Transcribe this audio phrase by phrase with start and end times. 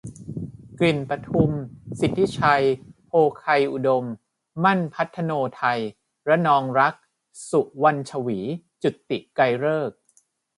[0.79, 1.51] กลิ่นประทุม
[1.99, 2.63] สิทธิชัย
[3.05, 4.05] โภไคยอุดม
[4.63, 5.31] มั่น พัธโน
[5.61, 5.79] ทัย
[6.27, 7.03] ระนองรักษ์
[7.49, 8.39] สุวรรณฉวี
[8.83, 9.99] จุติ ไกรฤกษ์